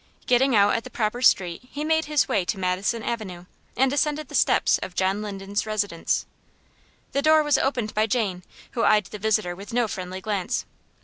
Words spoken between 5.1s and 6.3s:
Linden's residence.